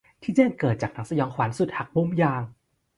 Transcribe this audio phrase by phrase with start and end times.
[0.21, 2.43] ที่แจ้งเกิดจากหนังสยองขวัญสุดหักมุมอย่าง